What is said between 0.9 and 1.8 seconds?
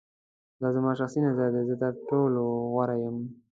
شخصی نظر دی. زه